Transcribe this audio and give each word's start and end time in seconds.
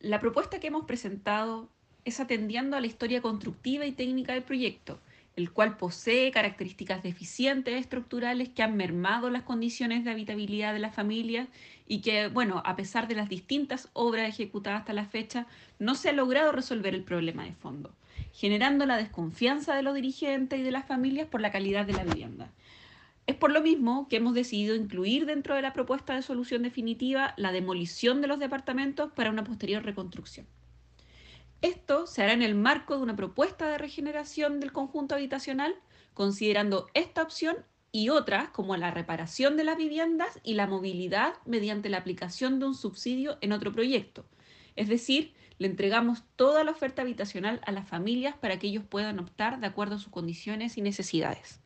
La 0.00 0.20
propuesta 0.20 0.60
que 0.60 0.68
hemos 0.68 0.84
presentado 0.84 1.68
es 2.04 2.20
atendiendo 2.20 2.76
a 2.76 2.80
la 2.80 2.86
historia 2.86 3.20
constructiva 3.20 3.84
y 3.84 3.90
técnica 3.90 4.32
del 4.32 4.44
proyecto, 4.44 5.00
el 5.34 5.50
cual 5.50 5.76
posee 5.76 6.30
características 6.30 7.02
deficientes 7.02 7.74
estructurales 7.74 8.48
que 8.48 8.62
han 8.62 8.76
mermado 8.76 9.28
las 9.28 9.42
condiciones 9.42 10.04
de 10.04 10.12
habitabilidad 10.12 10.72
de 10.72 10.78
las 10.78 10.94
familias 10.94 11.48
y 11.88 12.00
que, 12.00 12.28
bueno, 12.28 12.62
a 12.64 12.76
pesar 12.76 13.08
de 13.08 13.16
las 13.16 13.28
distintas 13.28 13.88
obras 13.92 14.28
ejecutadas 14.28 14.80
hasta 14.80 14.92
la 14.92 15.04
fecha, 15.04 15.48
no 15.80 15.96
se 15.96 16.10
ha 16.10 16.12
logrado 16.12 16.52
resolver 16.52 16.94
el 16.94 17.02
problema 17.02 17.42
de 17.44 17.54
fondo, 17.54 17.92
generando 18.32 18.86
la 18.86 18.98
desconfianza 18.98 19.74
de 19.74 19.82
los 19.82 19.96
dirigentes 19.96 20.60
y 20.60 20.62
de 20.62 20.70
las 20.70 20.86
familias 20.86 21.26
por 21.26 21.40
la 21.40 21.50
calidad 21.50 21.86
de 21.86 21.94
la 21.94 22.04
vivienda. 22.04 22.52
Es 23.28 23.36
por 23.36 23.52
lo 23.52 23.60
mismo 23.60 24.08
que 24.08 24.16
hemos 24.16 24.32
decidido 24.32 24.74
incluir 24.74 25.26
dentro 25.26 25.54
de 25.54 25.60
la 25.60 25.74
propuesta 25.74 26.14
de 26.14 26.22
solución 26.22 26.62
definitiva 26.62 27.34
la 27.36 27.52
demolición 27.52 28.22
de 28.22 28.26
los 28.26 28.38
departamentos 28.38 29.12
para 29.12 29.28
una 29.28 29.44
posterior 29.44 29.84
reconstrucción. 29.84 30.46
Esto 31.60 32.06
se 32.06 32.22
hará 32.22 32.32
en 32.32 32.40
el 32.40 32.54
marco 32.54 32.96
de 32.96 33.02
una 33.02 33.16
propuesta 33.16 33.68
de 33.68 33.76
regeneración 33.76 34.60
del 34.60 34.72
conjunto 34.72 35.14
habitacional, 35.14 35.74
considerando 36.14 36.86
esta 36.94 37.22
opción 37.22 37.58
y 37.92 38.08
otras 38.08 38.48
como 38.48 38.78
la 38.78 38.92
reparación 38.92 39.58
de 39.58 39.64
las 39.64 39.76
viviendas 39.76 40.40
y 40.42 40.54
la 40.54 40.66
movilidad 40.66 41.34
mediante 41.44 41.90
la 41.90 41.98
aplicación 41.98 42.58
de 42.58 42.64
un 42.64 42.74
subsidio 42.74 43.36
en 43.42 43.52
otro 43.52 43.74
proyecto. 43.74 44.24
Es 44.74 44.88
decir, 44.88 45.34
le 45.58 45.66
entregamos 45.66 46.22
toda 46.36 46.64
la 46.64 46.70
oferta 46.70 47.02
habitacional 47.02 47.60
a 47.66 47.72
las 47.72 47.86
familias 47.86 48.36
para 48.38 48.58
que 48.58 48.68
ellos 48.68 48.84
puedan 48.88 49.18
optar 49.18 49.60
de 49.60 49.66
acuerdo 49.66 49.96
a 49.96 49.98
sus 49.98 50.10
condiciones 50.10 50.78
y 50.78 50.80
necesidades. 50.80 51.60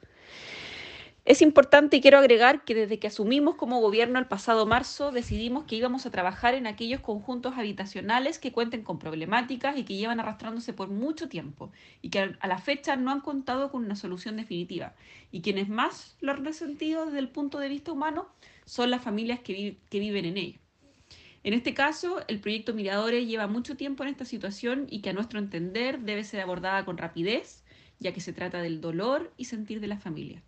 Es 1.25 1.41
importante 1.41 1.97
y 1.97 2.01
quiero 2.01 2.19
agregar 2.19 2.65
que 2.65 2.75
desde 2.75 2.99
que 2.99 3.07
asumimos 3.07 3.55
como 3.55 3.81
gobierno 3.81 4.19
el 4.19 4.27
pasado 4.27 4.67
marzo 4.67 5.13
decidimos 5.13 5.63
que 5.65 5.77
íbamos 5.77 6.05
a 6.05 6.11
trabajar 6.11 6.55
en 6.55 6.67
aquellos 6.67 7.01
conjuntos 7.01 7.57
habitacionales 7.57 8.41
que 8.41 8.51
cuenten 8.51 8.83
con 8.83 8.99
problemáticas 8.99 9.77
y 9.77 9.85
que 9.85 9.95
llevan 9.95 10.19
arrastrándose 10.19 10.73
por 10.73 10.89
mucho 10.89 11.29
tiempo 11.29 11.71
y 12.01 12.11
que 12.11 12.35
a 12.41 12.49
la 12.49 12.59
fecha 12.59 12.97
no 12.97 13.13
han 13.13 13.21
contado 13.21 13.71
con 13.71 13.85
una 13.85 13.95
solución 13.95 14.37
definitiva. 14.37 14.97
Y 15.31 15.43
quienes 15.43 15.69
más 15.69 16.17
lo 16.21 16.33
han 16.33 16.45
resentido 16.45 17.07
desde 17.07 17.21
el 17.21 17.29
punto 17.29 17.61
de 17.61 17.69
vista 17.69 17.93
humano 17.93 18.27
son 18.65 18.91
las 18.91 19.03
familias 19.03 19.39
que, 19.39 19.77
viven 19.93 20.25
en 20.25 20.37
ellos. 20.37 20.61
En 21.45 21.55
este 21.55 21.73
caso, 21.73 22.25
el 22.27 22.41
proyecto 22.41 22.75
Miradores 22.75 23.29
lleva 23.29 23.47
mucho 23.47 23.77
tiempo 23.77 24.03
en 24.03 24.09
esta 24.09 24.25
situación 24.25 24.89
y 24.91 25.03
que 25.03 25.11
a 25.11 25.13
nuestro 25.13 25.39
entender 25.39 26.01
debe 26.01 26.25
ser 26.25 26.41
abordada 26.41 26.85
con 26.85 26.99
rapidez, 26.99 27.63
ya 28.01 28.13
que 28.13 28.21
se 28.21 28.33
trata 28.33 28.61
del 28.61 28.81
dolor 28.81 29.33
y 29.37 29.45
sentir 29.45 29.79
de 29.79 29.87
las 29.87 30.03
familias. 30.03 30.43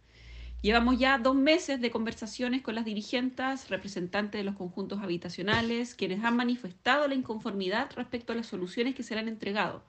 Llevamos 0.64 0.98
ya 0.98 1.18
dos 1.18 1.36
meses 1.36 1.78
de 1.82 1.90
conversaciones 1.90 2.62
con 2.62 2.74
las 2.74 2.86
dirigentes, 2.86 3.68
representantes 3.68 4.38
de 4.38 4.44
los 4.44 4.56
conjuntos 4.56 5.02
habitacionales, 5.02 5.94
quienes 5.94 6.24
han 6.24 6.36
manifestado 6.36 7.06
la 7.06 7.14
inconformidad 7.14 7.90
respecto 7.94 8.32
a 8.32 8.36
las 8.36 8.46
soluciones 8.46 8.94
que 8.94 9.02
se 9.02 9.12
le 9.14 9.20
han 9.20 9.28
entregado. 9.28 9.84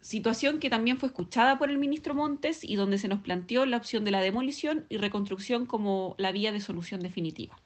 Situación 0.00 0.58
que 0.58 0.70
también 0.70 0.96
fue 0.96 1.10
escuchada 1.10 1.58
por 1.58 1.68
el 1.68 1.76
ministro 1.76 2.14
Montes 2.14 2.64
y 2.64 2.76
donde 2.76 2.96
se 2.96 3.08
nos 3.08 3.20
planteó 3.20 3.66
la 3.66 3.76
opción 3.76 4.06
de 4.06 4.10
la 4.10 4.22
demolición 4.22 4.86
y 4.88 4.96
reconstrucción 4.96 5.66
como 5.66 6.14
la 6.16 6.32
vía 6.32 6.50
de 6.50 6.62
solución 6.62 7.02
definitiva. 7.02 7.58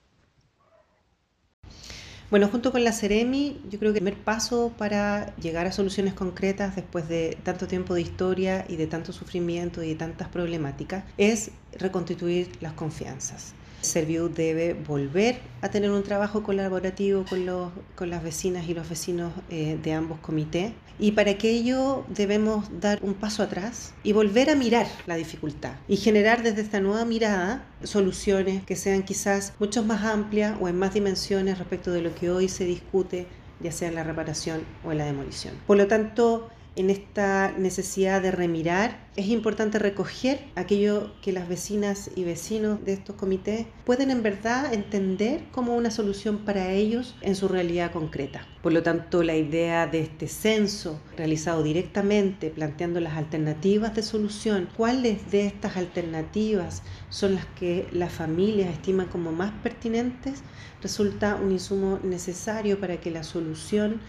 Bueno, 2.34 2.48
junto 2.48 2.72
con 2.72 2.82
la 2.82 2.90
Ceremi, 2.90 3.60
yo 3.70 3.78
creo 3.78 3.92
que 3.92 4.00
el 4.00 4.04
primer 4.04 4.20
paso 4.24 4.72
para 4.76 5.36
llegar 5.36 5.68
a 5.68 5.70
soluciones 5.70 6.14
concretas 6.14 6.74
después 6.74 7.08
de 7.08 7.38
tanto 7.44 7.68
tiempo 7.68 7.94
de 7.94 8.00
historia 8.00 8.64
y 8.68 8.74
de 8.74 8.88
tanto 8.88 9.12
sufrimiento 9.12 9.84
y 9.84 9.90
de 9.90 9.94
tantas 9.94 10.26
problemáticas 10.30 11.04
es 11.16 11.52
reconstituir 11.78 12.50
las 12.60 12.72
confianzas. 12.72 13.54
Serviu 13.84 14.28
debe 14.28 14.74
volver 14.74 15.40
a 15.60 15.68
tener 15.68 15.90
un 15.90 16.02
trabajo 16.02 16.42
colaborativo 16.42 17.24
con, 17.24 17.46
los, 17.46 17.70
con 17.94 18.10
las 18.10 18.22
vecinas 18.22 18.68
y 18.68 18.74
los 18.74 18.88
vecinos 18.88 19.32
eh, 19.50 19.78
de 19.82 19.92
ambos 19.92 20.18
comités 20.20 20.72
y 20.98 21.12
para 21.12 21.32
aquello 21.32 22.04
debemos 22.08 22.66
dar 22.80 22.98
un 23.02 23.14
paso 23.14 23.42
atrás 23.42 23.94
y 24.02 24.12
volver 24.12 24.50
a 24.50 24.54
mirar 24.54 24.86
la 25.06 25.16
dificultad 25.16 25.74
y 25.88 25.96
generar 25.96 26.42
desde 26.42 26.62
esta 26.62 26.80
nueva 26.80 27.04
mirada 27.04 27.66
soluciones 27.82 28.64
que 28.64 28.76
sean 28.76 29.02
quizás 29.02 29.54
mucho 29.58 29.82
más 29.82 30.04
amplias 30.04 30.56
o 30.60 30.68
en 30.68 30.78
más 30.78 30.94
dimensiones 30.94 31.58
respecto 31.58 31.90
de 31.90 32.02
lo 32.02 32.14
que 32.14 32.30
hoy 32.30 32.48
se 32.48 32.64
discute 32.64 33.26
ya 33.60 33.72
sea 33.72 33.88
en 33.88 33.94
la 33.94 34.04
reparación 34.04 34.62
o 34.84 34.92
en 34.92 34.98
la 34.98 35.06
demolición. 35.06 35.54
Por 35.66 35.76
lo 35.76 35.86
tanto, 35.86 36.48
en 36.76 36.90
esta 36.90 37.52
necesidad 37.56 38.20
de 38.20 38.30
remirar, 38.30 39.04
es 39.16 39.28
importante 39.28 39.78
recoger 39.78 40.40
aquello 40.56 41.12
que 41.22 41.32
las 41.32 41.48
vecinas 41.48 42.10
y 42.16 42.24
vecinos 42.24 42.84
de 42.84 42.94
estos 42.94 43.14
comités 43.14 43.66
pueden 43.84 44.10
en 44.10 44.22
verdad 44.22 44.74
entender 44.74 45.44
como 45.52 45.76
una 45.76 45.90
solución 45.90 46.38
para 46.38 46.72
ellos 46.72 47.14
en 47.20 47.36
su 47.36 47.46
realidad 47.46 47.92
concreta. 47.92 48.46
Por 48.62 48.72
lo 48.72 48.82
tanto, 48.82 49.22
la 49.22 49.36
idea 49.36 49.86
de 49.86 50.00
este 50.00 50.26
censo 50.26 51.00
realizado 51.16 51.62
directamente, 51.62 52.50
planteando 52.50 52.98
las 52.98 53.14
alternativas 53.14 53.94
de 53.94 54.02
solución, 54.02 54.68
cuáles 54.76 55.30
de 55.30 55.46
estas 55.46 55.76
alternativas 55.76 56.82
son 57.08 57.36
las 57.36 57.46
que 57.46 57.86
las 57.92 58.12
familias 58.12 58.70
estiman 58.70 59.06
como 59.06 59.30
más 59.30 59.52
pertinentes, 59.62 60.42
resulta 60.82 61.36
un 61.36 61.52
insumo 61.52 62.00
necesario 62.02 62.80
para 62.80 62.96
que 63.00 63.10
la 63.10 63.22
solución 63.22 64.00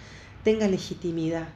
tenga 0.44 0.68
legitimidad 0.68 1.48